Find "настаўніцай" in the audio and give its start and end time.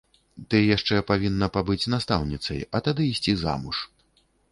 1.95-2.59